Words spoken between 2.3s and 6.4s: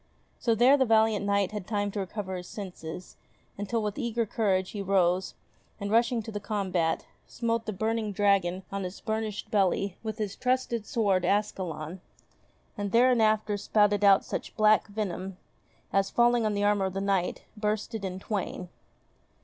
his senses, until with eager courage he rose, and rushing to the